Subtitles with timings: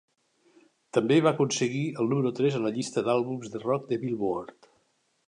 [0.97, 4.71] També va aconseguir el número tres a la llista d'àlbums de rock de Billboard.